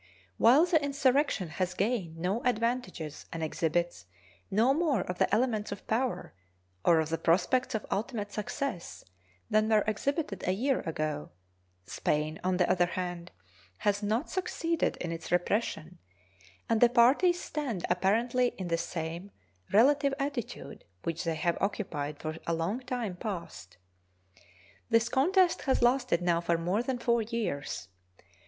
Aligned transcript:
While 0.39 0.65
the 0.65 0.83
insurrection 0.83 1.49
has 1.49 1.75
gained 1.75 2.17
no 2.17 2.43
advantages 2.43 3.27
and 3.31 3.43
exhibits 3.43 4.07
no 4.49 4.73
more 4.73 5.01
of 5.01 5.19
the 5.19 5.31
elements 5.31 5.71
of 5.71 5.85
power 5.85 6.33
or 6.83 6.99
of 6.99 7.09
the 7.09 7.19
prospects 7.19 7.75
of 7.75 7.85
ultimate 7.91 8.31
success 8.31 9.03
than 9.47 9.69
were 9.69 9.83
exhibited 9.85 10.47
a 10.47 10.53
year 10.53 10.79
ago, 10.89 11.29
Spain, 11.85 12.39
on 12.43 12.57
the 12.57 12.67
other 12.67 12.87
hand, 12.87 13.29
has 13.77 14.01
not 14.01 14.31
succeeded 14.31 14.97
in 14.97 15.11
its 15.11 15.31
repression, 15.31 15.99
and 16.67 16.81
the 16.81 16.89
parties 16.89 17.39
stand 17.39 17.85
apparently 17.87 18.55
in 18.57 18.69
the 18.69 18.79
same 18.79 19.29
relative 19.71 20.15
attitude 20.17 20.83
which 21.03 21.25
they 21.25 21.35
have 21.35 21.59
occupied 21.61 22.17
for 22.19 22.37
a 22.47 22.55
long 22.55 22.79
time 22.79 23.15
past. 23.15 23.77
This 24.89 25.09
contest 25.09 25.61
has 25.69 25.83
lasted 25.83 26.23
now 26.23 26.41
for 26.41 26.57
more 26.57 26.81
than 26.81 26.97
four 26.97 27.21
years. 27.21 27.87